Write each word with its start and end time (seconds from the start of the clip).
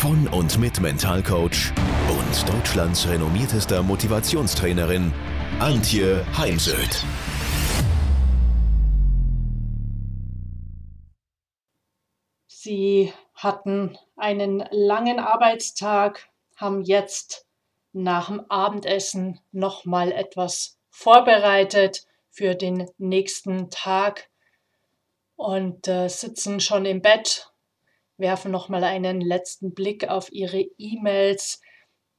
von 0.00 0.26
und 0.28 0.58
mit 0.58 0.80
Mentalcoach 0.80 1.74
und 2.08 2.48
Deutschlands 2.48 3.06
renommiertester 3.06 3.82
Motivationstrainerin 3.82 5.12
Antje 5.58 6.24
Heimsöth. 6.38 7.04
Sie 12.46 13.12
hatten 13.34 13.98
einen 14.16 14.64
langen 14.70 15.18
Arbeitstag, 15.18 16.30
haben 16.56 16.80
jetzt 16.80 17.46
nach 17.92 18.28
dem 18.28 18.40
Abendessen 18.48 19.38
noch 19.52 19.84
mal 19.84 20.12
etwas 20.12 20.78
vorbereitet 20.88 22.06
für 22.30 22.54
den 22.54 22.88
nächsten 22.96 23.68
Tag 23.68 24.30
und 25.36 25.88
äh, 25.88 26.08
sitzen 26.08 26.60
schon 26.60 26.86
im 26.86 27.02
Bett, 27.02 27.49
werfen 28.20 28.52
noch 28.52 28.68
mal 28.68 28.84
einen 28.84 29.20
letzten 29.20 29.74
Blick 29.74 30.08
auf 30.08 30.30
ihre 30.32 30.60
E-Mails. 30.60 31.60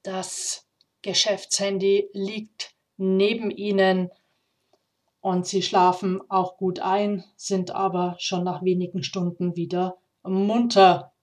Das 0.04 0.68
Geschäftshandy 1.02 2.10
liegt 2.14 2.76
neben 2.98 3.50
ihnen 3.52 4.10
und 5.22 5.46
sie 5.46 5.62
schlafen 5.62 6.22
auch 6.30 6.58
gut 6.58 6.80
ein, 6.80 7.24
sind 7.36 7.72
aber 7.72 8.16
schon 8.20 8.44
nach 8.44 8.64
wenigen 8.64 9.04
Stunden 9.04 9.56
wieder 9.56 9.98
munter. 10.24 11.14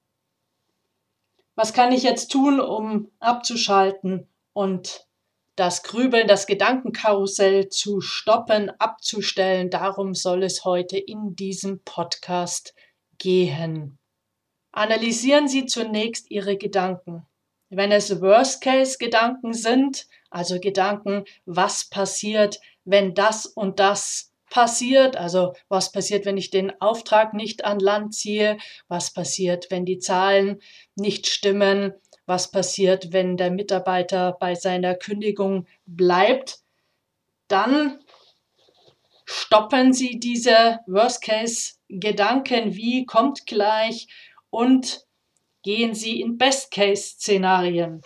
Was 1.56 1.72
kann 1.72 1.92
ich 1.92 2.04
jetzt 2.04 2.30
tun, 2.30 2.60
um 2.60 3.10
abzuschalten 3.18 4.28
und 4.52 5.08
das 5.56 5.82
Grübeln, 5.82 6.28
das 6.28 6.46
Gedankenkarussell 6.46 7.68
zu 7.68 8.00
stoppen, 8.00 8.70
abzustellen? 8.78 9.70
Darum 9.70 10.14
soll 10.14 10.44
es 10.44 10.64
heute 10.64 10.96
in 10.96 11.34
diesem 11.34 11.82
Podcast 11.82 12.74
gehen. 13.18 13.97
Analysieren 14.78 15.48
Sie 15.48 15.66
zunächst 15.66 16.30
Ihre 16.30 16.56
Gedanken. 16.56 17.26
Wenn 17.68 17.90
es 17.90 18.20
Worst-Case-Gedanken 18.20 19.52
sind, 19.52 20.06
also 20.30 20.60
Gedanken, 20.60 21.24
was 21.46 21.86
passiert, 21.86 22.60
wenn 22.84 23.12
das 23.12 23.44
und 23.44 23.80
das 23.80 24.32
passiert, 24.50 25.16
also 25.16 25.54
was 25.68 25.90
passiert, 25.90 26.26
wenn 26.26 26.36
ich 26.36 26.50
den 26.50 26.80
Auftrag 26.80 27.34
nicht 27.34 27.64
an 27.64 27.80
Land 27.80 28.14
ziehe, 28.14 28.56
was 28.86 29.12
passiert, 29.12 29.68
wenn 29.70 29.84
die 29.84 29.98
Zahlen 29.98 30.60
nicht 30.94 31.26
stimmen, 31.26 31.92
was 32.26 32.52
passiert, 32.52 33.12
wenn 33.12 33.36
der 33.36 33.50
Mitarbeiter 33.50 34.36
bei 34.38 34.54
seiner 34.54 34.94
Kündigung 34.94 35.66
bleibt, 35.86 36.60
dann 37.48 37.98
stoppen 39.24 39.92
Sie 39.92 40.20
diese 40.20 40.78
Worst-Case-Gedanken, 40.86 42.76
wie 42.76 43.06
kommt 43.06 43.44
gleich 43.44 44.06
und 44.50 45.04
gehen 45.62 45.94
Sie 45.94 46.20
in 46.20 46.38
Best-Case-Szenarien. 46.38 48.02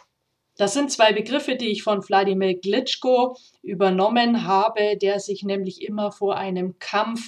Das 0.56 0.74
sind 0.74 0.90
zwei 0.90 1.12
Begriffe, 1.12 1.56
die 1.56 1.68
ich 1.68 1.82
von 1.82 2.06
Wladimir 2.06 2.58
Glitschko 2.58 3.36
übernommen 3.62 4.46
habe, 4.46 4.96
der 4.96 5.18
sich 5.18 5.42
nämlich 5.42 5.82
immer 5.82 6.12
vor 6.12 6.36
einem 6.36 6.78
Kampf 6.78 7.20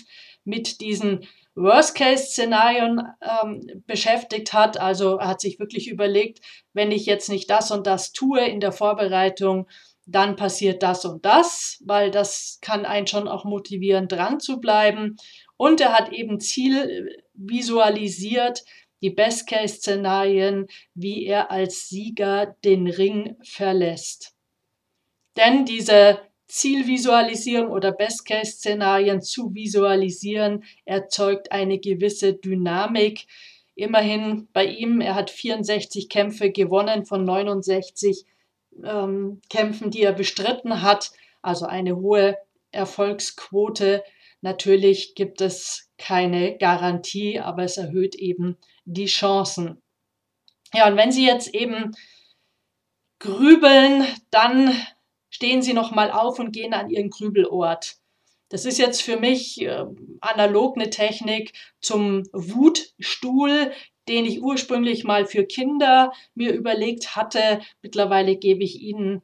mit 0.45 0.81
diesen 0.81 1.27
Worst-Case-Szenarien 1.55 3.03
ähm, 3.23 3.83
beschäftigt 3.87 4.53
hat. 4.53 4.79
Also 4.79 5.17
er 5.17 5.29
hat 5.29 5.41
sich 5.41 5.59
wirklich 5.59 5.89
überlegt, 5.89 6.41
wenn 6.73 6.91
ich 6.91 7.07
jetzt 7.07 7.29
nicht 7.29 7.49
das 7.49 7.71
und 7.71 7.87
das 7.87 8.13
tue 8.13 8.45
in 8.45 8.61
der 8.61 8.73
Vorbereitung, 8.73 9.69
dann 10.07 10.37
passiert 10.37 10.83
das 10.83 11.05
und 11.05 11.25
das, 11.25 11.83
weil 11.85 12.11
das 12.11 12.59
kann 12.61 12.85
einen 12.85 13.07
schon 13.07 13.27
auch 13.27 13.45
motivieren, 13.45 14.07
dran 14.09 14.39
zu 14.39 14.61
bleiben. 14.61 15.17
Und 15.57 15.81
er 15.81 15.93
hat 15.93 16.13
eben 16.13 16.41
Ziel 16.41 17.11
visualisiert, 17.33 18.65
die 19.05 19.11
Best-Case-Szenarien, 19.11 20.67
wie 20.95 21.27
er 21.27 21.51
als 21.51 21.91
Sieger 21.91 22.57
den 22.65 22.87
Ring 22.87 23.37
verlässt. 23.43 24.33
Denn 25.37 25.67
diese 25.67 26.21
Zielvisualisierung 26.49 27.71
oder 27.71 27.93
Best-Case-Szenarien 27.93 29.21
zu 29.21 29.53
visualisieren 29.53 30.65
erzeugt 30.87 31.53
eine 31.53 31.79
gewisse 31.79 32.33
Dynamik. 32.33 33.27
Immerhin 33.75 34.49
bei 34.55 34.65
ihm, 34.65 35.03
er 35.03 35.17
hat 35.17 35.31
64 35.31 36.09
Kämpfe 36.09 36.51
gewonnen 36.51 37.05
von 37.05 37.27
69 37.27 38.25
ähm, 38.83 39.43
Kämpfen, 39.51 39.91
die 39.91 40.01
er 40.01 40.15
bestritten 40.15 40.81
hat, 40.81 41.13
also 41.43 41.67
eine 41.67 41.97
hohe 41.97 42.39
Erfolgsquote. 42.71 44.03
Natürlich 44.41 45.15
gibt 45.15 45.43
es 45.43 45.91
keine 45.99 46.57
Garantie, 46.57 47.39
aber 47.39 47.65
es 47.65 47.77
erhöht 47.77 48.15
eben 48.15 48.57
die 48.85 49.07
Chancen. 49.07 49.83
Ja, 50.73 50.89
und 50.89 50.97
wenn 50.97 51.13
Sie 51.13 51.27
jetzt 51.27 51.55
eben 51.55 51.93
grübeln, 53.19 54.07
dann 54.31 54.75
stehen 55.31 55.63
Sie 55.63 55.73
noch 55.73 55.91
mal 55.91 56.11
auf 56.11 56.39
und 56.39 56.53
gehen 56.53 56.75
an 56.75 56.91
Ihren 56.91 57.11
Grübelort. 57.11 57.97
Das 58.49 58.65
ist 58.65 58.79
jetzt 58.79 59.03
für 59.03 59.17
mich 59.17 59.61
äh, 59.63 59.85
analog 60.21 60.77
eine 60.77 60.91
Technik 60.91 61.53
zum 61.81 62.25
Wutstuhl, 62.33 63.73
den 64.09 64.27
ich 64.27 64.43
ursprünglich 64.43 65.05
mal 65.05 65.27
für 65.27 65.45
Kinder 65.45 66.13
mir 66.35 66.53
überlegt 66.53 67.17
hatte. 67.17 67.61
Mittlerweile 67.83 68.37
gebe 68.37 68.63
ich 68.63 68.81
Ihnen 68.81 69.23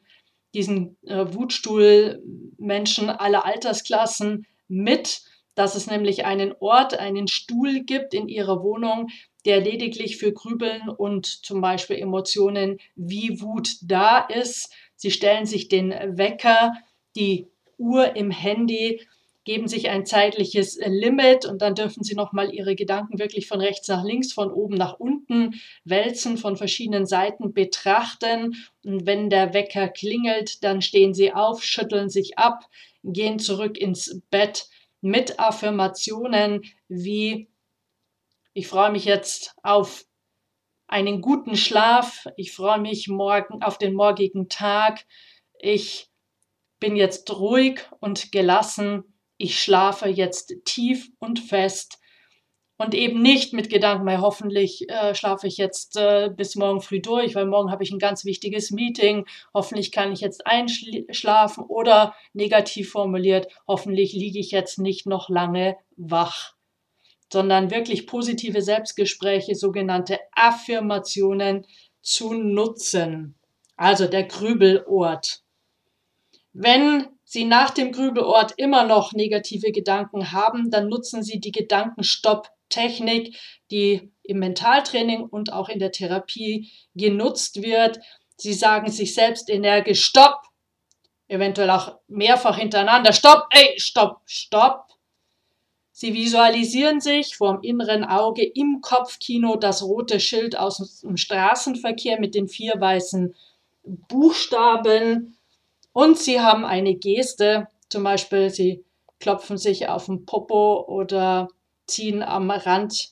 diesen 0.54 0.97
äh, 1.06 1.32
Wutstuhl 1.32 2.22
Menschen 2.59 3.10
aller 3.10 3.44
Altersklassen 3.44 4.47
mit, 4.69 5.22
dass 5.55 5.75
es 5.75 5.87
nämlich 5.87 6.25
einen 6.25 6.55
Ort, 6.61 6.99
einen 6.99 7.28
Stuhl 7.28 7.81
gibt 7.81 8.15
in 8.15 8.28
Ihrer 8.28 8.62
Wohnung, 8.62 9.09
der 9.44 9.61
lediglich 9.61 10.16
für 10.16 10.33
Grübeln 10.33 10.88
und 10.88 11.27
zum 11.27 11.61
Beispiel 11.61 11.97
Emotionen 11.97 12.78
wie 12.94 13.41
Wut 13.41 13.77
da 13.83 14.19
ist. 14.21 14.72
Sie 14.97 15.10
stellen 15.10 15.47
sich 15.47 15.69
den 15.69 15.91
Wecker, 15.91 16.75
die 17.16 17.47
Uhr 17.78 18.16
im 18.16 18.31
Handy, 18.31 19.00
geben 19.44 19.69
sich 19.69 19.89
ein 19.89 20.05
zeitliches 20.05 20.78
Limit 20.84 21.47
und 21.47 21.62
dann 21.62 21.75
dürfen 21.75 22.05
Sie 22.05 22.15
nochmal 22.15 22.53
Ihre 22.55 22.75
Gedanken 22.75 23.19
wirklich 23.19 23.49
von 23.49 23.60
rechts 23.60 23.89
nach 23.89 24.05
links, 24.05 24.33
von 24.33 24.53
oben 24.53 24.75
nach 24.77 25.00
unten 25.00 25.55
wälzen, 25.84 26.37
von 26.37 26.56
verschiedenen 26.56 27.06
Seiten 27.06 27.55
betrachten. 27.55 28.55
Und 28.84 29.06
wenn 29.06 29.31
der 29.31 29.55
Wecker 29.55 29.89
klingelt, 29.89 30.62
dann 30.62 30.83
stehen 30.83 31.15
Sie 31.15 31.33
auf, 31.33 31.65
schütteln 31.65 32.10
sich 32.10 32.39
ab, 32.39 32.66
gehen 33.03 33.39
zurück 33.39 33.78
ins 33.78 34.21
Bett 34.31 34.69
mit 35.00 35.38
Affirmationen 35.38 36.62
wie 36.88 37.50
ich 38.53 38.66
freue 38.66 38.91
mich 38.91 39.05
jetzt 39.05 39.55
auf 39.62 40.05
einen 40.88 41.21
guten 41.21 41.56
Schlaf. 41.56 42.27
Ich 42.37 42.53
freue 42.53 42.81
mich 42.81 43.06
morgen 43.06 43.62
auf 43.62 43.78
den 43.78 43.94
morgigen 43.94 44.49
Tag. 44.49 45.06
Ich 45.60 46.10
bin 46.81 46.97
jetzt 46.97 47.31
ruhig 47.31 47.81
und 48.00 48.33
gelassen. 48.33 49.05
Ich 49.37 49.62
schlafe 49.62 50.09
jetzt 50.09 50.53
tief 50.65 51.09
und 51.21 51.39
fest 51.39 52.00
und 52.80 52.94
eben 52.94 53.21
nicht 53.21 53.53
mit 53.53 53.68
Gedanken, 53.68 54.06
weil 54.06 54.22
hoffentlich 54.22 54.88
äh, 54.88 55.15
schlafe 55.15 55.47
ich 55.47 55.59
jetzt 55.59 55.98
äh, 55.98 56.30
bis 56.34 56.56
morgen 56.56 56.80
früh 56.80 57.00
durch, 57.00 57.34
weil 57.34 57.44
morgen 57.44 57.71
habe 57.71 57.82
ich 57.82 57.91
ein 57.91 57.98
ganz 57.98 58.24
wichtiges 58.24 58.71
Meeting. 58.71 59.27
Hoffentlich 59.53 59.92
kann 59.92 60.12
ich 60.12 60.21
jetzt 60.21 60.47
einschlafen 60.47 61.65
oder 61.65 62.15
negativ 62.32 62.91
formuliert, 62.91 63.48
hoffentlich 63.68 64.15
liege 64.15 64.38
ich 64.38 64.50
jetzt 64.50 64.78
nicht 64.78 65.06
noch 65.06 65.28
lange 65.28 65.77
wach 65.97 66.54
sondern 67.32 67.71
wirklich 67.71 68.09
positive 68.09 68.60
Selbstgespräche, 68.60 69.54
sogenannte 69.54 70.18
Affirmationen 70.32 71.65
zu 72.03 72.34
nutzen. 72.34 73.36
Also 73.77 74.09
der 74.09 74.24
Grübelort. 74.24 75.44
Wenn 76.53 77.06
Sie 77.22 77.44
nach 77.44 77.71
dem 77.71 77.92
Grübelort 77.92 78.54
immer 78.56 78.82
noch 78.82 79.12
negative 79.12 79.71
Gedanken 79.71 80.32
haben, 80.32 80.72
dann 80.72 80.88
nutzen 80.88 81.22
Sie 81.22 81.38
die 81.38 81.53
Gedankenstopp-Technik, 82.71 83.37
die 83.71 84.11
im 84.22 84.39
Mentaltraining 84.39 85.25
und 85.25 85.53
auch 85.53 85.69
in 85.69 85.78
der 85.78 85.93
Therapie 85.93 86.71
genutzt 86.95 87.63
wird. 87.63 88.01
Sie 88.37 88.55
sagen 88.55 88.91
sich 88.91 89.15
selbst 89.15 89.51
energisch 89.51 90.05
Stopp, 90.05 90.43
eventuell 91.28 91.71
auch 91.71 91.99
mehrfach 92.09 92.57
hintereinander 92.57 93.13
Stopp, 93.13 93.47
ey, 93.51 93.78
Stopp, 93.78 94.22
Stopp. 94.27 94.87
Sie 95.93 96.15
visualisieren 96.15 97.01
sich 97.01 97.37
vor 97.37 97.53
dem 97.53 97.63
inneren 97.63 98.05
Auge 98.05 98.43
im 98.43 98.81
Kopfkino 98.81 99.57
das 99.57 99.83
rote 99.83 100.19
Schild 100.19 100.59
aus 100.59 101.01
dem 101.03 101.19
Straßenverkehr 101.19 102.19
mit 102.19 102.34
den 102.34 102.49
vier 102.49 102.81
weißen 102.81 103.34
Buchstaben 103.83 105.37
Und 105.93 106.19
sie 106.19 106.41
haben 106.41 106.65
eine 106.65 106.95
Geste, 106.95 107.66
zum 107.89 108.05
Beispiel 108.05 108.49
sie 108.51 108.84
klopfen 109.19 109.59
sich 109.59 109.89
auf 109.89 110.07
den 110.07 110.25
Popo 110.25 110.87
oder 110.87 111.49
ziehen 111.91 112.22
am 112.22 112.51
Rand 112.51 113.10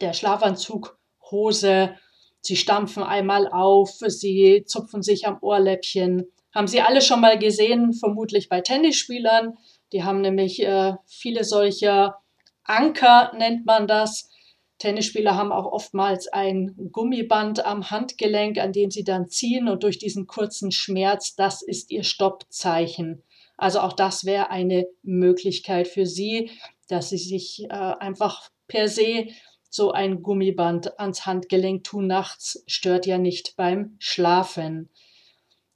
der 0.00 0.12
Schlafanzughose, 0.12 1.96
sie 2.40 2.56
stampfen 2.56 3.02
einmal 3.02 3.48
auf, 3.48 3.90
sie 4.06 4.64
zupfen 4.66 5.02
sich 5.02 5.26
am 5.26 5.38
Ohrläppchen. 5.40 6.26
Haben 6.54 6.66
Sie 6.66 6.80
alle 6.80 7.00
schon 7.00 7.20
mal 7.20 7.38
gesehen, 7.38 7.92
vermutlich 7.92 8.48
bei 8.48 8.60
Tennisspielern. 8.60 9.56
Die 9.92 10.02
haben 10.02 10.20
nämlich 10.20 10.60
äh, 10.62 10.94
viele 11.06 11.44
solcher 11.44 12.16
Anker, 12.64 13.32
nennt 13.36 13.66
man 13.66 13.86
das. 13.86 14.30
Tennisspieler 14.78 15.36
haben 15.36 15.52
auch 15.52 15.70
oftmals 15.70 16.26
ein 16.28 16.74
Gummiband 16.90 17.64
am 17.64 17.90
Handgelenk, 17.90 18.58
an 18.58 18.72
dem 18.72 18.90
sie 18.90 19.04
dann 19.04 19.28
ziehen 19.28 19.68
und 19.68 19.82
durch 19.82 19.98
diesen 19.98 20.26
kurzen 20.26 20.72
Schmerz, 20.72 21.36
das 21.36 21.62
ist 21.62 21.90
ihr 21.90 22.02
Stoppzeichen. 22.02 23.22
Also 23.58 23.80
auch 23.80 23.92
das 23.92 24.24
wäre 24.24 24.50
eine 24.50 24.86
Möglichkeit 25.02 25.86
für 25.86 26.06
Sie, 26.06 26.50
dass 26.90 27.10
Sie 27.10 27.18
sich 27.18 27.64
äh, 27.64 27.74
einfach 27.74 28.50
per 28.68 28.88
se 28.88 29.28
so 29.70 29.92
ein 29.92 30.22
Gummiband 30.22 30.98
ans 30.98 31.26
Handgelenk 31.26 31.84
tun 31.84 32.08
nachts, 32.08 32.62
stört 32.66 33.06
ja 33.06 33.18
nicht 33.18 33.54
beim 33.56 33.96
Schlafen. 34.00 34.90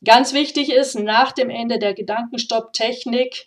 Ganz 0.05 0.35
wichtig 0.35 0.71
ist, 0.71 0.97
nach 0.97 1.33
dem 1.33 1.49
Ende 1.49 1.79
der 1.79 1.95
Gedankenstopptechnik, 1.95 3.47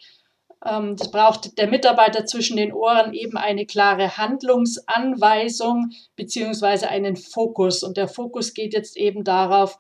ähm, 0.66 0.96
das 0.96 1.12
braucht 1.12 1.58
der 1.58 1.68
Mitarbeiter 1.68 2.26
zwischen 2.26 2.58
den 2.58 2.74
Ohren 2.74 3.14
eben 3.14 3.38
eine 3.38 3.66
klare 3.66 4.18
Handlungsanweisung 4.18 5.92
beziehungsweise 6.16 6.88
einen 6.90 7.16
Fokus. 7.16 7.84
Und 7.84 7.98
der 7.98 8.08
Fokus 8.08 8.54
geht 8.54 8.74
jetzt 8.74 8.98
eben 8.98 9.24
darauf, 9.24 9.78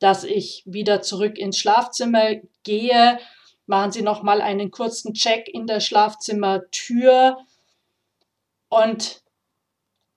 dass 0.00 0.24
ich 0.24 0.62
wieder 0.66 1.00
zurück 1.00 1.38
ins 1.38 1.58
Schlafzimmer 1.58 2.36
gehe. 2.62 3.18
Machen 3.68 3.92
Sie 3.92 4.00
noch 4.00 4.22
mal 4.22 4.40
einen 4.40 4.70
kurzen 4.70 5.12
Check 5.12 5.46
in 5.46 5.66
der 5.66 5.80
Schlafzimmertür 5.80 7.36
und 8.70 9.22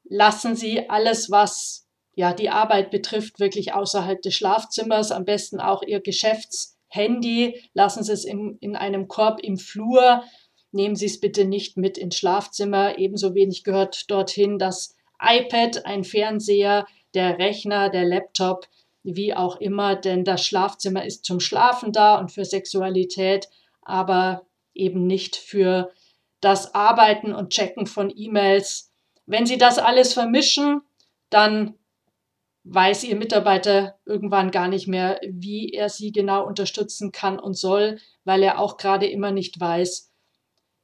lassen 0.05 0.55
Sie 0.55 0.89
alles, 0.89 1.29
was 1.29 1.85
ja 2.15 2.33
die 2.33 2.49
Arbeit 2.49 2.91
betrifft, 2.91 3.41
wirklich 3.41 3.73
außerhalb 3.73 4.21
des 4.21 4.35
Schlafzimmers. 4.35 5.11
Am 5.11 5.25
besten 5.25 5.59
auch 5.59 5.83
Ihr 5.83 5.99
Geschäfts 5.99 6.77
Handy, 6.87 7.61
lassen 7.73 8.05
Sie 8.05 8.13
es 8.13 8.23
in, 8.23 8.57
in 8.61 8.77
einem 8.77 9.09
Korb 9.09 9.41
im 9.41 9.57
Flur. 9.57 10.23
Nehmen 10.71 10.95
Sie 10.95 11.07
es 11.07 11.19
bitte 11.19 11.43
nicht 11.43 11.75
mit 11.75 11.97
ins 11.97 12.15
Schlafzimmer. 12.15 12.99
Ebenso 12.99 13.35
wenig 13.35 13.65
gehört 13.65 14.09
dorthin 14.09 14.59
das 14.59 14.95
iPad, 15.21 15.85
ein 15.85 16.05
Fernseher, 16.05 16.87
der 17.13 17.37
Rechner, 17.37 17.89
der 17.89 18.05
Laptop, 18.05 18.69
wie 19.03 19.33
auch 19.33 19.59
immer, 19.59 19.95
denn 19.95 20.23
das 20.23 20.45
Schlafzimmer 20.45 21.05
ist 21.05 21.25
zum 21.25 21.39
Schlafen 21.39 21.91
da 21.91 22.19
und 22.19 22.31
für 22.31 22.45
Sexualität, 22.45 23.49
aber 23.81 24.45
eben 24.73 25.07
nicht 25.07 25.35
für 25.35 25.91
das 26.39 26.73
Arbeiten 26.73 27.33
und 27.33 27.51
Checken 27.51 27.85
von 27.85 28.11
E-Mails. 28.15 28.91
Wenn 29.25 29.45
Sie 29.45 29.57
das 29.57 29.77
alles 29.77 30.13
vermischen, 30.13 30.81
dann 31.29 31.75
weiß 32.63 33.03
Ihr 33.05 33.15
Mitarbeiter 33.15 33.99
irgendwann 34.05 34.51
gar 34.51 34.67
nicht 34.67 34.87
mehr, 34.87 35.19
wie 35.27 35.71
er 35.71 35.89
Sie 35.89 36.11
genau 36.11 36.45
unterstützen 36.45 37.11
kann 37.11 37.39
und 37.39 37.55
soll, 37.55 37.99
weil 38.23 38.43
er 38.43 38.59
auch 38.59 38.77
gerade 38.77 39.07
immer 39.07 39.31
nicht 39.31 39.59
weiß, 39.59 40.11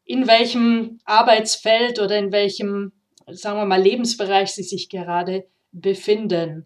in 0.06 0.28
welchem 0.28 1.00
Arbeitsfeld 1.04 2.00
oder 2.00 2.18
in 2.18 2.32
welchem, 2.32 2.94
sagen 3.28 3.60
wir 3.60 3.66
mal, 3.66 3.82
Lebensbereich 3.82 4.52
Sie 4.52 4.64
sich 4.64 4.90
gerade 4.90 5.46
befinden. 5.72 6.66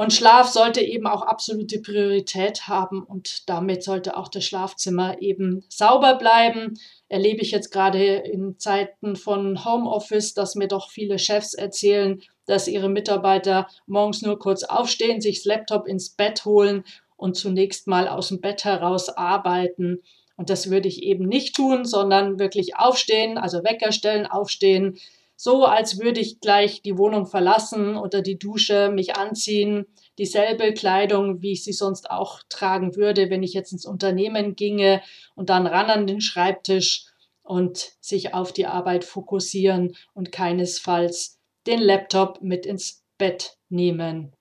Und 0.00 0.14
Schlaf 0.14 0.48
sollte 0.48 0.80
eben 0.80 1.06
auch 1.06 1.20
absolute 1.20 1.78
Priorität 1.78 2.68
haben 2.68 3.02
und 3.02 3.46
damit 3.50 3.82
sollte 3.82 4.16
auch 4.16 4.28
das 4.28 4.46
Schlafzimmer 4.46 5.20
eben 5.20 5.62
sauber 5.68 6.14
bleiben. 6.14 6.80
Erlebe 7.10 7.42
ich 7.42 7.50
jetzt 7.50 7.70
gerade 7.70 8.14
in 8.14 8.58
Zeiten 8.58 9.14
von 9.14 9.62
Homeoffice, 9.62 10.32
dass 10.32 10.54
mir 10.54 10.68
doch 10.68 10.90
viele 10.90 11.18
Chefs 11.18 11.52
erzählen, 11.52 12.22
dass 12.46 12.66
ihre 12.66 12.88
Mitarbeiter 12.88 13.68
morgens 13.86 14.22
nur 14.22 14.38
kurz 14.38 14.62
aufstehen, 14.62 15.20
sich 15.20 15.40
das 15.40 15.44
Laptop 15.44 15.86
ins 15.86 16.08
Bett 16.08 16.46
holen 16.46 16.84
und 17.18 17.36
zunächst 17.36 17.86
mal 17.86 18.08
aus 18.08 18.28
dem 18.28 18.40
Bett 18.40 18.64
heraus 18.64 19.10
arbeiten. 19.10 20.00
Und 20.38 20.48
das 20.48 20.70
würde 20.70 20.88
ich 20.88 21.02
eben 21.02 21.26
nicht 21.28 21.54
tun, 21.54 21.84
sondern 21.84 22.38
wirklich 22.38 22.74
aufstehen, 22.74 23.36
also 23.36 23.62
Wecker 23.64 23.92
stellen, 23.92 24.24
aufstehen, 24.24 24.98
so 25.42 25.64
als 25.64 25.98
würde 25.98 26.20
ich 26.20 26.40
gleich 26.40 26.82
die 26.82 26.98
Wohnung 26.98 27.24
verlassen 27.24 27.96
oder 27.96 28.20
die 28.20 28.38
Dusche, 28.38 28.90
mich 28.90 29.16
anziehen, 29.16 29.86
dieselbe 30.18 30.74
Kleidung, 30.74 31.40
wie 31.40 31.52
ich 31.52 31.64
sie 31.64 31.72
sonst 31.72 32.10
auch 32.10 32.40
tragen 32.50 32.94
würde, 32.94 33.30
wenn 33.30 33.42
ich 33.42 33.54
jetzt 33.54 33.72
ins 33.72 33.86
Unternehmen 33.86 34.54
ginge 34.54 35.00
und 35.34 35.48
dann 35.48 35.66
ran 35.66 35.88
an 35.88 36.06
den 36.06 36.20
Schreibtisch 36.20 37.06
und 37.42 37.92
sich 38.02 38.34
auf 38.34 38.52
die 38.52 38.66
Arbeit 38.66 39.02
fokussieren 39.02 39.96
und 40.12 40.30
keinesfalls 40.30 41.38
den 41.66 41.80
Laptop 41.80 42.42
mit 42.42 42.66
ins 42.66 43.02
Bett 43.16 43.56
nehmen. 43.70 44.34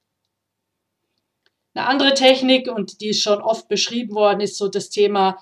Eine 1.75 1.88
andere 1.88 2.13
Technik, 2.13 2.69
und 2.69 3.00
die 3.00 3.12
ist 3.12 3.22
schon 3.22 3.42
oft 3.42 3.69
beschrieben 3.69 4.16
worden, 4.16 4.42
ist 4.42 4.57
so 4.57 4.68
das 4.68 4.90
Thema, 4.90 5.38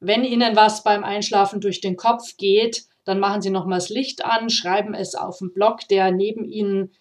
wenn 0.00 0.24
Ihnen 0.24 0.56
was 0.56 0.82
beim 0.82 1.04
Einschlafen 1.04 1.60
durch 1.60 1.80
den 1.80 1.94
Kopf 1.94 2.36
geht, 2.36 2.88
dann 3.06 3.20
machen 3.20 3.40
Sie 3.40 3.50
nochmal 3.50 3.78
das 3.78 3.88
Licht 3.88 4.24
an, 4.24 4.50
schreiben 4.50 4.92
es 4.92 5.14
auf 5.14 5.38
den 5.38 5.54
Block, 5.54 5.88
der 5.88 6.10
neben 6.10 6.44
Ihnen, 6.44 6.92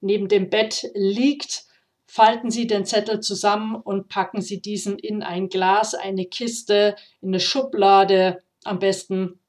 neben 0.00 0.28
dem 0.28 0.50
Bett 0.50 0.90
liegt, 0.94 1.64
falten 2.06 2.50
Sie 2.50 2.66
den 2.66 2.84
Zettel 2.84 3.20
zusammen 3.20 3.74
und 3.74 4.08
packen 4.08 4.42
Sie 4.42 4.60
diesen 4.60 4.98
in 4.98 5.22
ein 5.22 5.48
Glas, 5.48 5.94
eine 5.94 6.26
Kiste, 6.26 6.96
in 7.22 7.28
eine 7.28 7.40
Schublade, 7.40 8.42
am 8.62 8.78
besten 8.78 9.40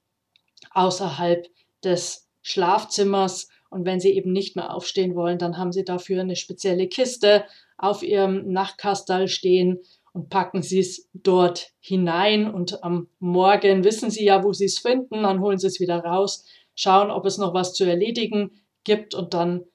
außerhalb 0.72 1.48
des 1.84 2.28
Schlafzimmers. 2.42 3.50
Und 3.70 3.86
wenn 3.86 4.00
Sie 4.00 4.14
eben 4.14 4.32
nicht 4.32 4.56
mehr 4.56 4.74
aufstehen 4.74 5.16
wollen, 5.16 5.38
dann 5.38 5.58
haben 5.58 5.74
Sie 5.74 5.84
dafür 5.84 6.22
eine 6.22 6.38
spezielle 6.38 6.88
Kiste 6.88 7.46
auf 7.78 8.04
Ihrem 8.04 8.52
Nachtkastal 8.54 9.28
stehen 9.28 9.82
und 10.16 10.30
packen 10.30 10.62
Sie 10.62 10.80
es 10.80 11.10
dort 11.14 11.74
hinein. 11.82 12.50
Und 12.50 12.86
am 12.86 13.10
Morgen 13.20 13.84
wissen 13.84 14.10
Sie 14.10 14.24
ja, 14.24 14.46
wo 14.46 14.54
Sie 14.54 14.64
es 14.64 14.80
finden, 14.80 15.24
dann 15.24 15.42
holen 15.42 15.58
Sie 15.58 15.68
es 15.68 15.82
wieder 15.82 16.00
raus, 16.00 16.46
schauen, 16.74 17.12
ob 17.12 17.26
es 17.26 17.38
noch 17.38 17.54
was 17.54 17.74
zu 17.74 17.84
erledigen 17.84 18.52
gibt 18.86 19.14
und 19.14 19.34
dann 19.34 19.66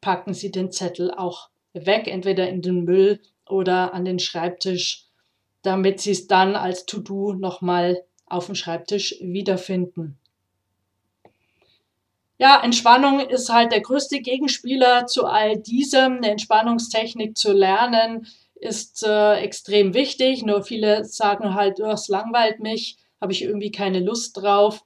packen 0.00 0.32
Sie 0.32 0.50
den 0.50 0.72
Zettel 0.72 1.12
auch 1.12 1.50
weg, 1.74 2.08
entweder 2.08 2.48
in 2.48 2.62
den 2.62 2.84
Müll 2.84 3.20
oder 3.46 3.92
an 3.92 4.06
den 4.06 4.18
Schreibtisch, 4.18 5.04
damit 5.60 6.00
Sie 6.00 6.12
es 6.12 6.26
dann 6.26 6.56
als 6.56 6.86
To-Do 6.86 7.34
nochmal 7.34 8.02
auf 8.24 8.46
dem 8.46 8.54
Schreibtisch 8.54 9.16
wiederfinden. 9.20 10.18
Ja, 12.38 12.62
Entspannung 12.64 13.20
ist 13.20 13.50
halt 13.50 13.70
der 13.70 13.82
größte 13.82 14.20
Gegenspieler 14.20 15.04
zu 15.04 15.26
all 15.26 15.58
diesem. 15.58 16.16
Eine 16.16 16.30
Entspannungstechnik 16.30 17.36
zu 17.36 17.52
lernen 17.52 18.26
ist 18.60 19.02
äh, 19.02 19.36
extrem 19.36 19.94
wichtig. 19.94 20.44
Nur 20.44 20.62
viele 20.62 21.04
sagen 21.04 21.54
halt, 21.54 21.80
oh, 21.80 21.90
es 21.90 22.08
langweilt 22.08 22.60
mich, 22.60 22.98
habe 23.20 23.32
ich 23.32 23.42
irgendwie 23.42 23.72
keine 23.72 24.00
Lust 24.00 24.36
drauf. 24.36 24.84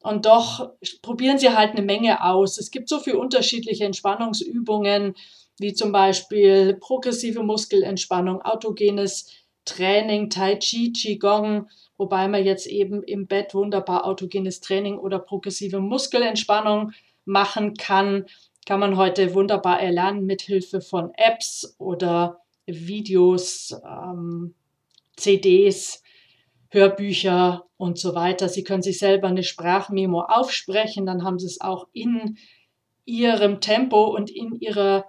Und 0.00 0.26
doch 0.26 0.70
probieren 1.02 1.38
sie 1.38 1.50
halt 1.50 1.72
eine 1.72 1.82
Menge 1.82 2.24
aus. 2.24 2.58
Es 2.58 2.70
gibt 2.70 2.88
so 2.88 3.00
viele 3.00 3.18
unterschiedliche 3.18 3.84
Entspannungsübungen, 3.84 5.14
wie 5.58 5.72
zum 5.72 5.90
Beispiel 5.90 6.74
progressive 6.74 7.42
Muskelentspannung, 7.42 8.42
autogenes 8.42 9.30
Training, 9.64 10.30
Tai 10.30 10.56
Chi, 10.56 10.92
Qigong, 10.92 11.68
wobei 11.96 12.28
man 12.28 12.44
jetzt 12.44 12.66
eben 12.66 13.02
im 13.02 13.26
Bett 13.26 13.54
wunderbar 13.54 14.04
autogenes 14.04 14.60
Training 14.60 14.98
oder 14.98 15.18
progressive 15.18 15.80
Muskelentspannung 15.80 16.92
machen 17.24 17.74
kann. 17.74 18.26
Kann 18.64 18.80
man 18.80 18.96
heute 18.96 19.34
wunderbar 19.34 19.80
erlernen 19.80 20.26
mit 20.26 20.42
Hilfe 20.42 20.80
von 20.80 21.12
Apps 21.16 21.74
oder 21.78 22.40
Videos, 22.66 23.74
ähm, 23.84 24.54
CDs, 25.16 26.02
Hörbücher 26.70 27.64
und 27.76 27.98
so 27.98 28.14
weiter. 28.14 28.48
Sie 28.48 28.64
können 28.64 28.82
sich 28.82 28.98
selber 28.98 29.28
eine 29.28 29.42
Sprachmemo 29.42 30.22
aufsprechen, 30.22 31.06
dann 31.06 31.24
haben 31.24 31.38
Sie 31.38 31.46
es 31.46 31.60
auch 31.60 31.88
in 31.92 32.38
Ihrem 33.04 33.60
Tempo 33.60 34.04
und 34.04 34.30
in 34.30 34.56
Ihrer, 34.56 35.06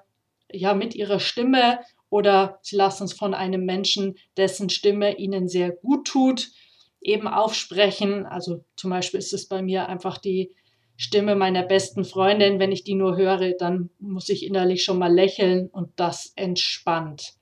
ja, 0.52 0.74
mit 0.74 0.96
Ihrer 0.96 1.20
Stimme 1.20 1.80
oder 2.10 2.60
Sie 2.62 2.76
lassen 2.76 3.06
es 3.06 3.14
von 3.14 3.34
einem 3.34 3.66
Menschen, 3.66 4.18
dessen 4.38 4.70
Stimme 4.70 5.18
Ihnen 5.18 5.48
sehr 5.48 5.72
gut 5.72 6.08
tut 6.08 6.52
eben 7.02 7.28
aufsprechen. 7.28 8.26
Also 8.26 8.64
zum 8.76 8.90
Beispiel 8.90 9.20
ist 9.20 9.34
es 9.34 9.48
bei 9.48 9.62
mir 9.62 9.88
einfach 9.88 10.18
die 10.18 10.52
Stimme 10.98 11.36
meiner 11.36 11.64
besten 11.64 12.04
Freundin. 12.04 12.60
Wenn 12.60 12.72
ich 12.72 12.84
die 12.84 12.96
nur 12.96 13.16
höre, 13.16 13.54
dann 13.54 13.90
muss 14.00 14.30
ich 14.30 14.46
innerlich 14.46 14.84
schon 14.84 15.00
mal 15.00 15.14
lächeln 15.14 15.68
und 15.68 15.92
das 15.96 16.34
entspannt. 16.36 17.34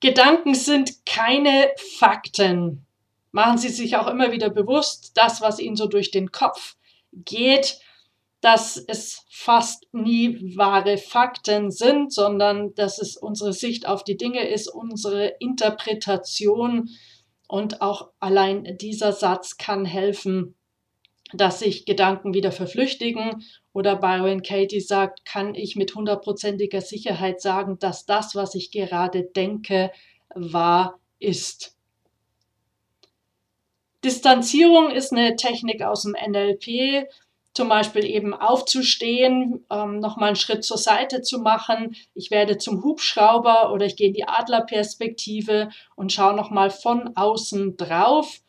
Gedanken 0.00 0.54
sind 0.54 1.06
keine 1.06 1.70
Fakten. 1.98 2.86
Machen 3.32 3.58
Sie 3.58 3.68
sich 3.68 3.96
auch 3.96 4.06
immer 4.06 4.32
wieder 4.32 4.50
bewusst, 4.50 5.12
das, 5.14 5.40
was 5.40 5.58
Ihnen 5.58 5.76
so 5.76 5.86
durch 5.86 6.10
den 6.10 6.32
Kopf 6.32 6.76
geht, 7.12 7.78
dass 8.40 8.76
es 8.76 9.24
fast 9.28 9.86
nie 9.92 10.56
wahre 10.56 10.98
Fakten 10.98 11.70
sind, 11.70 12.12
sondern 12.12 12.74
dass 12.74 12.98
es 12.98 13.16
unsere 13.16 13.52
Sicht 13.52 13.88
auf 13.88 14.04
die 14.04 14.16
Dinge 14.16 14.46
ist, 14.46 14.68
unsere 14.68 15.34
Interpretation. 15.40 16.90
Und 17.48 17.80
auch 17.80 18.10
allein 18.20 18.76
dieser 18.78 19.12
Satz 19.12 19.56
kann 19.56 19.84
helfen, 19.84 20.54
dass 21.32 21.58
sich 21.60 21.86
Gedanken 21.86 22.34
wieder 22.34 22.52
verflüchtigen. 22.52 23.44
Oder 23.72 23.96
Byron 23.96 24.42
Katie 24.42 24.80
sagt, 24.80 25.24
kann 25.24 25.54
ich 25.54 25.76
mit 25.76 25.94
hundertprozentiger 25.94 26.80
Sicherheit 26.80 27.40
sagen, 27.40 27.78
dass 27.78 28.06
das, 28.06 28.34
was 28.34 28.54
ich 28.54 28.70
gerade 28.70 29.24
denke, 29.24 29.90
wahr 30.34 30.98
ist. 31.18 31.76
Distanzierung 34.04 34.90
ist 34.90 35.12
eine 35.12 35.34
Technik 35.36 35.82
aus 35.82 36.02
dem 36.02 36.12
NLP, 36.12 37.08
zum 37.54 37.68
Beispiel 37.70 38.04
eben 38.04 38.34
aufzustehen, 38.34 39.64
ähm, 39.70 39.98
nochmal 39.98 40.28
einen 40.28 40.36
Schritt 40.36 40.62
zur 40.62 40.76
Seite 40.76 41.22
zu 41.22 41.38
machen. 41.38 41.96
Ich 42.14 42.30
werde 42.30 42.58
zum 42.58 42.84
Hubschrauber 42.84 43.72
oder 43.72 43.86
ich 43.86 43.96
gehe 43.96 44.08
in 44.08 44.12
die 44.12 44.28
Adlerperspektive 44.28 45.70
und 45.96 46.12
schaue 46.12 46.36
nochmal 46.36 46.70
von 46.70 47.16
außen 47.16 47.78
drauf. 47.78 48.42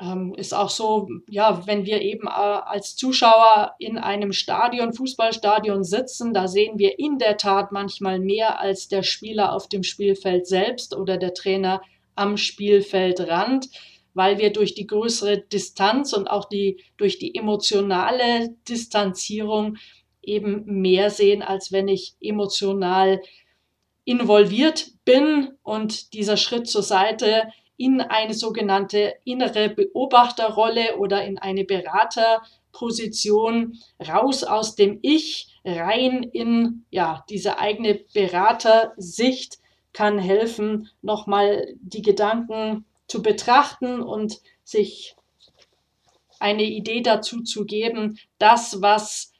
Ähm, 0.00 0.34
ist 0.36 0.54
auch 0.54 0.70
so, 0.70 1.08
ja, 1.28 1.66
wenn 1.66 1.86
wir 1.86 2.02
eben 2.02 2.26
äh, 2.26 2.30
als 2.30 2.96
Zuschauer 2.96 3.74
in 3.78 3.96
einem 3.96 4.32
Stadion, 4.32 4.92
Fußballstadion 4.92 5.84
sitzen, 5.84 6.34
da 6.34 6.48
sehen 6.48 6.78
wir 6.78 6.98
in 6.98 7.18
der 7.18 7.36
Tat 7.36 7.70
manchmal 7.70 8.18
mehr 8.18 8.60
als 8.60 8.88
der 8.88 9.02
Spieler 9.02 9.52
auf 9.52 9.68
dem 9.68 9.82
Spielfeld 9.84 10.46
selbst 10.46 10.96
oder 10.96 11.16
der 11.16 11.34
Trainer 11.34 11.80
am 12.16 12.36
Spielfeldrand 12.36 13.68
weil 14.14 14.38
wir 14.38 14.52
durch 14.52 14.74
die 14.74 14.86
größere 14.86 15.38
Distanz 15.38 16.12
und 16.12 16.28
auch 16.28 16.48
die, 16.48 16.82
durch 16.96 17.18
die 17.18 17.34
emotionale 17.34 18.54
Distanzierung 18.68 19.76
eben 20.22 20.64
mehr 20.64 21.10
sehen, 21.10 21.42
als 21.42 21.72
wenn 21.72 21.88
ich 21.88 22.14
emotional 22.20 23.20
involviert 24.04 24.92
bin. 25.04 25.50
Und 25.62 26.12
dieser 26.14 26.36
Schritt 26.36 26.68
zur 26.68 26.82
Seite 26.82 27.48
in 27.76 28.00
eine 28.00 28.34
sogenannte 28.34 29.14
innere 29.24 29.68
Beobachterrolle 29.68 30.96
oder 30.98 31.24
in 31.24 31.38
eine 31.38 31.64
Beraterposition 31.64 33.80
raus 34.06 34.44
aus 34.44 34.76
dem 34.76 35.00
Ich 35.02 35.58
rein 35.64 36.22
in 36.22 36.84
ja 36.90 37.24
diese 37.28 37.58
eigene 37.58 37.94
Beratersicht 38.12 39.58
kann 39.92 40.18
helfen, 40.18 40.88
nochmal 41.02 41.74
die 41.80 42.02
Gedanken 42.02 42.84
zu 43.06 43.22
betrachten 43.22 44.02
und 44.02 44.40
sich 44.64 45.14
eine 46.40 46.64
Idee 46.64 47.00
dazu 47.00 47.42
zu 47.42 47.64
geben, 47.64 48.18
das, 48.38 48.82
was 48.82 49.32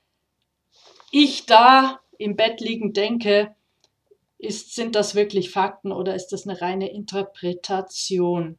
ich 1.11 1.47
da 1.47 2.01
im 2.19 2.37
Bett 2.37 2.61
liegend 2.61 2.97
denke, 2.97 3.57
ist, 4.45 4.75
sind 4.75 4.95
das 4.95 5.15
wirklich 5.15 5.51
Fakten 5.51 5.93
oder 5.93 6.15
ist 6.15 6.29
das 6.29 6.47
eine 6.47 6.61
reine 6.61 6.91
Interpretation? 6.93 8.59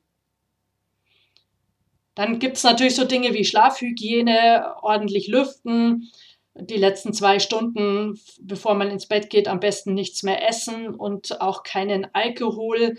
Dann 2.15 2.39
gibt 2.39 2.57
es 2.57 2.63
natürlich 2.63 2.95
so 2.95 3.03
Dinge 3.03 3.33
wie 3.33 3.43
Schlafhygiene, 3.43 4.75
ordentlich 4.81 5.27
lüften, 5.27 6.09
die 6.55 6.77
letzten 6.77 7.11
zwei 7.11 7.39
Stunden, 7.39 8.17
bevor 8.39 8.75
man 8.75 8.89
ins 8.89 9.07
Bett 9.07 9.29
geht, 9.29 9.49
am 9.49 9.59
besten 9.59 9.93
nichts 9.93 10.23
mehr 10.23 10.47
essen 10.47 10.95
und 10.95 11.41
auch 11.41 11.63
keinen 11.63 12.07
Alkohol. 12.13 12.95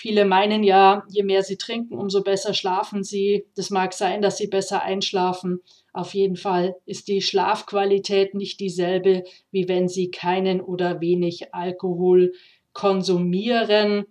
Viele 0.00 0.26
meinen 0.26 0.62
ja, 0.62 1.02
je 1.08 1.24
mehr 1.24 1.42
sie 1.42 1.56
trinken, 1.56 1.98
umso 1.98 2.22
besser 2.22 2.54
schlafen 2.54 3.02
sie. 3.02 3.46
Das 3.56 3.70
mag 3.70 3.92
sein, 3.92 4.22
dass 4.22 4.36
sie 4.36 4.46
besser 4.46 4.80
einschlafen. 4.84 5.60
Auf 5.92 6.14
jeden 6.14 6.36
Fall 6.36 6.76
ist 6.86 7.08
die 7.08 7.20
Schlafqualität 7.20 8.32
nicht 8.32 8.60
dieselbe, 8.60 9.24
wie 9.50 9.66
wenn 9.66 9.88
sie 9.88 10.12
keinen 10.12 10.60
oder 10.60 11.00
wenig 11.00 11.52
Alkohol 11.52 12.32
konsumieren. 12.72 14.06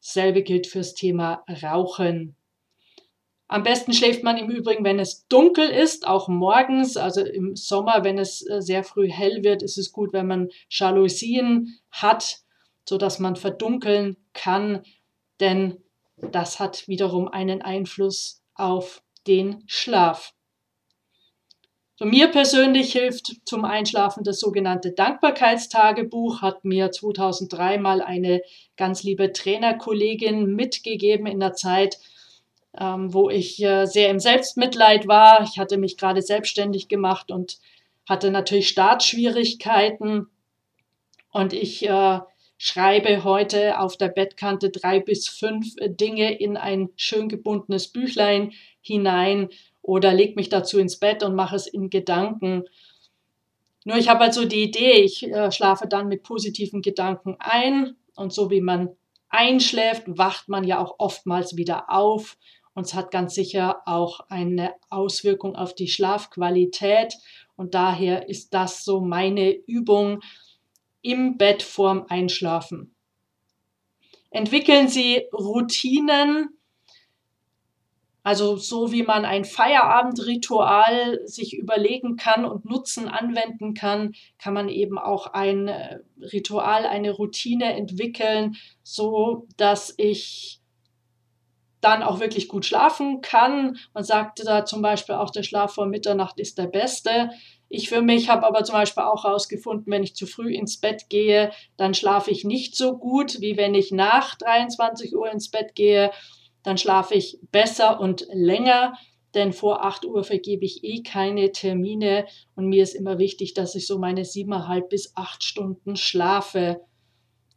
Dasselbe 0.00 0.44
gilt 0.44 0.68
fürs 0.68 0.94
Thema 0.94 1.42
Rauchen. 1.64 2.36
Am 3.48 3.64
besten 3.64 3.92
schläft 3.92 4.22
man 4.22 4.36
im 4.36 4.50
Übrigen, 4.50 4.84
wenn 4.84 5.00
es 5.00 5.26
dunkel 5.26 5.68
ist, 5.68 6.06
auch 6.06 6.28
morgens. 6.28 6.96
Also 6.96 7.22
im 7.22 7.56
Sommer, 7.56 8.04
wenn 8.04 8.18
es 8.18 8.48
äh, 8.48 8.62
sehr 8.62 8.84
früh 8.84 9.08
hell 9.08 9.42
wird, 9.42 9.64
ist 9.64 9.78
es 9.78 9.90
gut, 9.90 10.12
wenn 10.12 10.28
man 10.28 10.50
Jalousien 10.70 11.80
hat, 11.90 12.38
sodass 12.88 13.18
man 13.18 13.34
verdunkeln 13.34 14.16
kann 14.32 14.84
denn 15.40 15.82
das 16.16 16.60
hat 16.60 16.86
wiederum 16.88 17.28
einen 17.28 17.62
Einfluss 17.62 18.42
auf 18.54 19.02
den 19.26 19.62
Schlaf. 19.66 20.32
So, 21.96 22.06
mir 22.06 22.28
persönlich 22.28 22.92
hilft 22.92 23.36
zum 23.44 23.64
Einschlafen 23.64 24.24
das 24.24 24.40
sogenannte 24.40 24.90
Dankbarkeitstagebuch, 24.90 26.42
hat 26.42 26.64
mir 26.64 26.90
2003 26.90 27.78
mal 27.78 28.02
eine 28.02 28.42
ganz 28.76 29.04
liebe 29.04 29.32
Trainerkollegin 29.32 30.56
mitgegeben 30.56 31.26
in 31.26 31.38
der 31.38 31.52
Zeit, 31.52 31.98
ähm, 32.76 33.14
wo 33.14 33.30
ich 33.30 33.62
äh, 33.62 33.86
sehr 33.86 34.10
im 34.10 34.18
Selbstmitleid 34.18 35.06
war. 35.06 35.44
Ich 35.44 35.58
hatte 35.58 35.76
mich 35.76 35.96
gerade 35.96 36.20
selbstständig 36.20 36.88
gemacht 36.88 37.30
und 37.30 37.58
hatte 38.08 38.32
natürlich 38.32 38.68
Startschwierigkeiten. 38.68 40.26
Und 41.30 41.52
ich 41.52 41.88
äh, 41.88 42.18
schreibe 42.64 43.24
heute 43.24 43.78
auf 43.78 43.98
der 43.98 44.08
Bettkante 44.08 44.70
drei 44.70 44.98
bis 44.98 45.28
fünf 45.28 45.74
Dinge 45.78 46.32
in 46.38 46.56
ein 46.56 46.88
schön 46.96 47.28
gebundenes 47.28 47.88
Büchlein 47.88 48.52
hinein 48.80 49.50
oder 49.82 50.14
leg 50.14 50.34
mich 50.34 50.48
dazu 50.48 50.78
ins 50.78 50.98
Bett 50.98 51.22
und 51.22 51.34
mache 51.34 51.56
es 51.56 51.66
in 51.66 51.90
Gedanken. 51.90 52.64
Nur 53.84 53.98
ich 53.98 54.08
habe 54.08 54.20
halt 54.20 54.32
so 54.32 54.46
die 54.46 54.62
Idee, 54.62 54.92
ich 55.02 55.24
äh, 55.24 55.52
schlafe 55.52 55.86
dann 55.86 56.08
mit 56.08 56.22
positiven 56.22 56.80
Gedanken 56.80 57.36
ein 57.38 57.96
und 58.16 58.32
so 58.32 58.48
wie 58.50 58.62
man 58.62 58.96
einschläft, 59.28 60.04
wacht 60.06 60.48
man 60.48 60.64
ja 60.64 60.82
auch 60.82 60.94
oftmals 60.96 61.58
wieder 61.58 61.90
auf 61.90 62.38
und 62.72 62.86
es 62.86 62.94
hat 62.94 63.10
ganz 63.10 63.34
sicher 63.34 63.82
auch 63.84 64.20
eine 64.30 64.72
Auswirkung 64.88 65.54
auf 65.54 65.74
die 65.74 65.88
Schlafqualität 65.88 67.14
und 67.56 67.74
daher 67.74 68.30
ist 68.30 68.54
das 68.54 68.86
so 68.86 69.02
meine 69.02 69.50
Übung, 69.52 70.22
im 71.04 71.36
Bett 71.36 71.62
vorm 71.62 72.06
Einschlafen. 72.08 72.94
Entwickeln 74.30 74.88
Sie 74.88 75.22
Routinen, 75.32 76.48
also 78.24 78.56
so 78.56 78.90
wie 78.90 79.02
man 79.02 79.26
ein 79.26 79.44
Feierabendritual 79.44 81.20
sich 81.26 81.56
überlegen 81.56 82.16
kann 82.16 82.46
und 82.46 82.64
Nutzen 82.64 83.06
anwenden 83.06 83.74
kann, 83.74 84.14
kann 84.38 84.54
man 84.54 84.70
eben 84.70 84.98
auch 84.98 85.26
ein 85.26 85.68
äh, 85.68 85.98
Ritual, 86.18 86.86
eine 86.86 87.10
Routine 87.10 87.74
entwickeln, 87.74 88.56
so 88.82 89.46
dass 89.58 89.92
ich 89.98 90.62
dann 91.82 92.02
auch 92.02 92.18
wirklich 92.18 92.48
gut 92.48 92.64
schlafen 92.64 93.20
kann. 93.20 93.76
Man 93.92 94.04
sagte 94.04 94.42
da 94.42 94.64
zum 94.64 94.80
Beispiel 94.80 95.16
auch, 95.16 95.30
der 95.30 95.42
Schlaf 95.42 95.74
vor 95.74 95.84
Mitternacht 95.86 96.40
ist 96.40 96.56
der 96.56 96.66
beste. 96.66 97.30
Ich 97.74 97.88
für 97.88 98.02
mich 98.02 98.28
habe 98.28 98.46
aber 98.46 98.62
zum 98.62 98.74
Beispiel 98.74 99.02
auch 99.02 99.24
herausgefunden, 99.24 99.90
wenn 99.90 100.04
ich 100.04 100.14
zu 100.14 100.26
früh 100.26 100.54
ins 100.54 100.80
Bett 100.80 101.08
gehe, 101.08 101.50
dann 101.76 101.92
schlafe 101.92 102.30
ich 102.30 102.44
nicht 102.44 102.76
so 102.76 102.96
gut, 102.96 103.40
wie 103.40 103.56
wenn 103.56 103.74
ich 103.74 103.90
nach 103.90 104.36
23 104.36 105.16
Uhr 105.16 105.28
ins 105.28 105.50
Bett 105.50 105.74
gehe. 105.74 106.12
Dann 106.62 106.78
schlafe 106.78 107.14
ich 107.14 107.40
besser 107.50 107.98
und 107.98 108.28
länger, 108.32 108.94
denn 109.34 109.52
vor 109.52 109.84
8 109.84 110.04
Uhr 110.04 110.22
vergebe 110.22 110.64
ich 110.64 110.84
eh 110.84 111.02
keine 111.02 111.50
Termine 111.50 112.26
und 112.54 112.68
mir 112.68 112.84
ist 112.84 112.94
immer 112.94 113.18
wichtig, 113.18 113.54
dass 113.54 113.74
ich 113.74 113.88
so 113.88 113.98
meine 113.98 114.24
siebeneinhalb 114.24 114.88
bis 114.88 115.16
acht 115.16 115.42
Stunden 115.42 115.96
schlafe. 115.96 116.80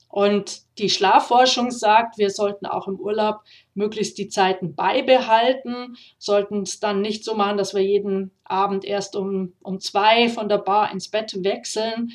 Und 0.10 0.64
die 0.80 0.90
Schlafforschung 0.90 1.70
sagt, 1.70 2.18
wir 2.18 2.32
sollten 2.32 2.66
auch 2.66 2.88
im 2.88 3.00
Urlaub 3.00 3.42
möglichst 3.78 4.18
die 4.18 4.28
Zeiten 4.28 4.76
beibehalten, 4.76 5.96
sollten 6.18 6.64
es 6.64 6.80
dann 6.80 7.02
nicht 7.02 7.24
so 7.24 7.36
machen, 7.36 7.58
dass 7.58 7.74
wir 7.74 7.84
jeden 7.84 8.32
Abend 8.44 8.84
erst 8.84 9.16
um, 9.16 9.54
um 9.62 9.80
zwei 9.80 10.28
von 10.30 10.50
der 10.50 10.58
Bar 10.58 10.92
ins 10.92 11.10
Bett 11.10 11.44
wechseln, 11.44 12.12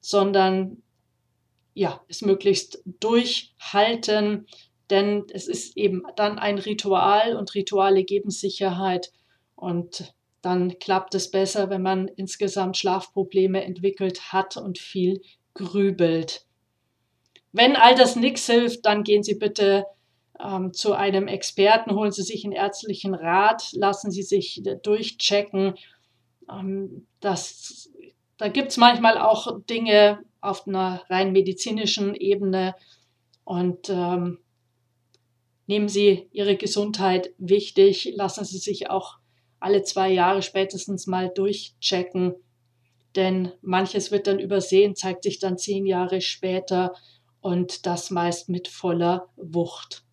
sondern 0.00 0.82
ja, 1.74 2.00
es 2.08 2.22
möglichst 2.22 2.82
durchhalten, 3.00 4.46
denn 4.90 5.24
es 5.32 5.46
ist 5.46 5.76
eben 5.76 6.02
dann 6.16 6.38
ein 6.38 6.58
Ritual 6.58 7.36
und 7.36 7.54
Rituale 7.54 8.04
geben 8.04 8.30
Sicherheit 8.30 9.12
und 9.54 10.14
dann 10.42 10.78
klappt 10.78 11.14
es 11.14 11.30
besser, 11.30 11.70
wenn 11.70 11.82
man 11.82 12.08
insgesamt 12.08 12.76
Schlafprobleme 12.76 13.64
entwickelt 13.64 14.32
hat 14.32 14.56
und 14.56 14.78
viel 14.78 15.20
grübelt. 15.54 16.46
Wenn 17.52 17.74
all 17.74 17.94
das 17.94 18.16
nichts 18.16 18.46
hilft, 18.46 18.86
dann 18.86 19.02
gehen 19.02 19.22
Sie 19.22 19.34
bitte 19.34 19.86
ähm, 20.42 20.72
zu 20.72 20.92
einem 20.94 21.28
Experten, 21.28 21.94
holen 21.94 22.12
Sie 22.12 22.22
sich 22.22 22.44
einen 22.44 22.52
ärztlichen 22.52 23.14
Rat, 23.14 23.72
lassen 23.72 24.10
Sie 24.10 24.22
sich 24.22 24.62
durchchecken. 24.82 25.74
Ähm, 26.50 27.06
das, 27.20 27.90
da 28.36 28.48
gibt 28.48 28.68
es 28.68 28.76
manchmal 28.76 29.18
auch 29.18 29.60
Dinge 29.68 30.20
auf 30.40 30.66
einer 30.66 31.02
rein 31.08 31.32
medizinischen 31.32 32.14
Ebene 32.14 32.74
und 33.44 33.88
ähm, 33.90 34.38
nehmen 35.66 35.88
Sie 35.88 36.28
Ihre 36.32 36.56
Gesundheit 36.56 37.32
wichtig, 37.38 38.12
lassen 38.14 38.44
Sie 38.44 38.58
sich 38.58 38.90
auch 38.90 39.18
alle 39.58 39.82
zwei 39.82 40.10
Jahre 40.10 40.42
spätestens 40.42 41.06
mal 41.06 41.30
durchchecken. 41.34 42.34
denn 43.16 43.52
manches 43.62 44.10
wird 44.10 44.26
dann 44.26 44.38
übersehen, 44.38 44.94
zeigt 44.94 45.24
sich 45.24 45.38
dann 45.38 45.56
zehn 45.58 45.86
Jahre 45.86 46.20
später 46.20 46.94
und 47.40 47.86
das 47.86 48.10
meist 48.10 48.48
mit 48.48 48.68
voller 48.68 49.28
Wucht. 49.36 50.05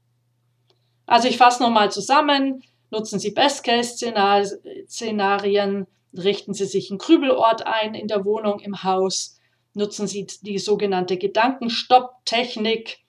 Also 1.05 1.27
ich 1.27 1.38
fasse 1.38 1.62
nochmal 1.63 1.91
zusammen. 1.91 2.63
Nutzen 2.91 3.19
Sie 3.19 3.31
Best-Case-Szenarien, 3.31 5.88
richten 6.15 6.53
Sie 6.53 6.65
sich 6.65 6.91
einen 6.91 7.00
Krübelort 7.00 7.65
ein 7.65 7.95
in 7.95 8.07
der 8.07 8.24
Wohnung, 8.24 8.60
im 8.60 8.83
Haus, 8.83 9.39
nutzen 9.74 10.05
Sie 10.07 10.27
die 10.41 10.60
sogenannte 10.60 11.17
Gedankenstopp-Technik, 11.17 13.00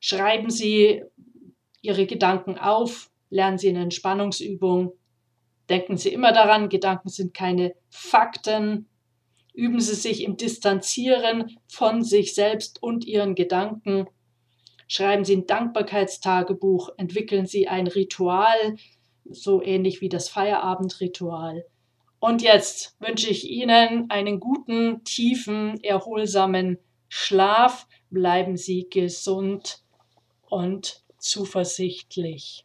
schreiben 0.00 0.48
Sie 0.50 1.02
Ihre 1.82 2.06
Gedanken 2.06 2.56
auf, 2.58 3.10
lernen 3.28 3.58
Sie 3.58 3.68
eine 3.68 3.82
Entspannungsübung, 3.82 4.94
denken 5.68 5.98
Sie 5.98 6.08
immer 6.08 6.32
daran, 6.32 6.70
Gedanken 6.70 7.10
sind 7.10 7.34
keine 7.34 7.74
Fakten, 7.90 8.88
üben 9.52 9.80
Sie 9.80 9.94
sich 9.94 10.24
im 10.24 10.38
Distanzieren 10.38 11.58
von 11.66 12.02
sich 12.02 12.34
selbst 12.34 12.82
und 12.82 13.04
Ihren 13.04 13.34
Gedanken, 13.34 14.08
schreiben 14.88 15.24
Sie 15.24 15.36
ein 15.36 15.46
Dankbarkeitstagebuch, 15.46 16.90
entwickeln 16.96 17.46
Sie 17.46 17.68
ein 17.68 17.86
Ritual, 17.86 18.76
so 19.30 19.62
ähnlich 19.62 20.00
wie 20.00 20.08
das 20.08 20.28
Feierabendritual. 20.28 21.64
Und 22.18 22.42
jetzt 22.42 22.96
wünsche 22.98 23.30
ich 23.30 23.48
Ihnen 23.48 24.10
einen 24.10 24.40
guten, 24.40 25.04
tiefen, 25.04 25.82
erholsamen 25.84 26.78
Schlaf. 27.08 27.86
Bleiben 28.10 28.56
Sie 28.56 28.88
gesund 28.90 29.84
und 30.48 31.04
zuversichtlich. 31.18 32.64